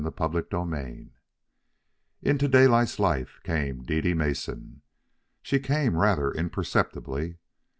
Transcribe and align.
CHAPTER 0.17 0.41
VI 0.49 1.09
Into 2.23 2.47
Daylight's 2.47 2.97
life 2.97 3.39
came 3.43 3.83
Dede 3.83 4.17
Mason. 4.17 4.81
She 5.43 5.59
came 5.59 5.95
rather 5.95 6.31
imperceptibly. 6.31 7.37